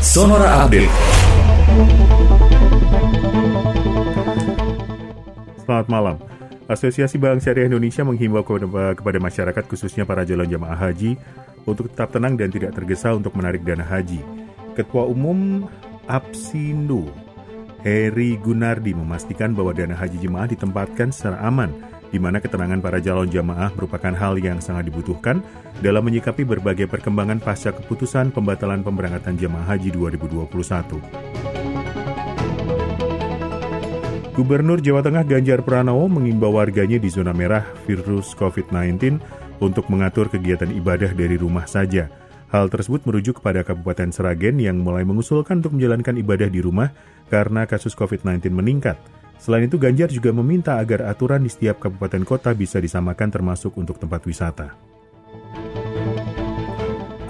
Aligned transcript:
Sonora 0.00 0.64
Update. 0.64 0.88
Selamat 5.60 5.86
malam. 5.92 6.16
Asosiasi 6.64 7.20
Bank 7.20 7.44
Syariah 7.44 7.68
Indonesia 7.68 8.00
menghimbau 8.00 8.40
kepada 8.96 9.20
masyarakat 9.20 9.60
khususnya 9.68 10.08
para 10.08 10.24
calon 10.24 10.48
jamaah 10.48 10.88
haji 10.88 11.20
untuk 11.68 11.92
tetap 11.92 12.16
tenang 12.16 12.32
dan 12.40 12.48
tidak 12.48 12.72
tergesa 12.72 13.12
untuk 13.12 13.36
menarik 13.36 13.60
dana 13.60 13.84
haji. 13.84 14.24
Ketua 14.72 15.04
Umum 15.04 15.68
APSINDO 16.08 17.12
Heri 17.84 18.40
Gunardi 18.40 18.96
memastikan 18.96 19.52
bahwa 19.52 19.76
dana 19.76 19.92
haji 20.00 20.16
jemaah 20.16 20.48
ditempatkan 20.48 21.12
secara 21.12 21.44
aman 21.44 21.76
di 22.10 22.18
mana 22.18 22.42
ketenangan 22.42 22.82
para 22.82 22.98
calon 22.98 23.30
jamaah 23.30 23.70
merupakan 23.74 24.14
hal 24.14 24.36
yang 24.42 24.58
sangat 24.58 24.90
dibutuhkan 24.90 25.42
dalam 25.78 26.02
menyikapi 26.04 26.42
berbagai 26.42 26.90
perkembangan 26.90 27.38
pasca 27.38 27.70
keputusan 27.70 28.34
pembatalan 28.34 28.82
pemberangkatan 28.82 29.38
jamaah 29.38 29.66
haji 29.74 29.94
2021. 29.94 31.60
Gubernur 34.34 34.80
Jawa 34.80 35.04
Tengah 35.04 35.26
Ganjar 35.26 35.60
Pranowo 35.60 36.08
mengimbau 36.08 36.54
warganya 36.56 36.96
di 36.96 37.12
zona 37.12 37.34
merah 37.34 37.66
virus 37.84 38.32
COVID-19 38.38 39.20
untuk 39.60 39.86
mengatur 39.92 40.32
kegiatan 40.32 40.72
ibadah 40.72 41.12
dari 41.12 41.36
rumah 41.36 41.68
saja. 41.68 42.08
Hal 42.50 42.66
tersebut 42.66 43.06
merujuk 43.06 43.38
kepada 43.38 43.62
Kabupaten 43.62 44.10
Seragen 44.10 44.58
yang 44.58 44.82
mulai 44.82 45.06
mengusulkan 45.06 45.62
untuk 45.62 45.78
menjalankan 45.78 46.18
ibadah 46.18 46.50
di 46.50 46.58
rumah 46.58 46.90
karena 47.30 47.62
kasus 47.68 47.94
COVID-19 47.94 48.50
meningkat. 48.50 48.98
Selain 49.40 49.64
itu, 49.64 49.80
Ganjar 49.80 50.12
juga 50.12 50.30
meminta 50.36 50.76
agar 50.76 51.08
aturan 51.08 51.40
di 51.40 51.50
setiap 51.50 51.80
kabupaten 51.80 52.22
kota 52.28 52.52
bisa 52.52 52.76
disamakan 52.76 53.32
termasuk 53.32 53.72
untuk 53.80 53.96
tempat 53.96 54.20
wisata. 54.28 54.76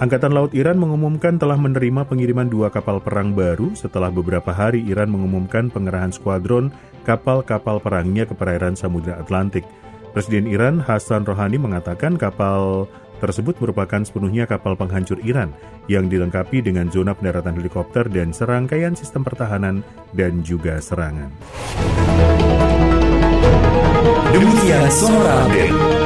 Angkatan 0.01 0.33
Laut 0.33 0.57
Iran 0.57 0.81
mengumumkan 0.81 1.37
telah 1.37 1.61
menerima 1.61 2.09
pengiriman 2.09 2.49
dua 2.49 2.73
kapal 2.73 3.05
perang 3.05 3.37
baru 3.37 3.77
setelah 3.77 4.09
beberapa 4.09 4.49
hari 4.49 4.81
Iran 4.89 5.13
mengumumkan 5.13 5.69
pengerahan 5.69 6.09
skuadron 6.09 6.73
kapal-kapal 7.05 7.85
perangnya 7.85 8.25
ke 8.25 8.33
perairan 8.33 8.73
Samudra 8.75 9.21
Atlantik. 9.21 9.63
Presiden 10.17 10.49
Iran 10.49 10.81
Hassan 10.81 11.29
Rouhani 11.29 11.61
mengatakan 11.61 12.17
kapal 12.17 12.89
tersebut 13.21 13.61
merupakan 13.61 14.01
sepenuhnya 14.01 14.49
kapal 14.49 14.75
penghancur 14.75 15.21
Iran 15.21 15.53
yang 15.87 16.09
dilengkapi 16.09 16.65
dengan 16.65 16.89
zona 16.89 17.13
pendaratan 17.13 17.61
helikopter 17.61 18.09
dan 18.09 18.33
serangkaian 18.33 18.97
sistem 18.97 19.21
pertahanan 19.21 19.85
dan 20.17 20.41
juga 20.41 20.81
serangan. 20.81 21.29
Demikian 24.33 24.89
Sonora 24.89 25.45
Update. 25.45 26.00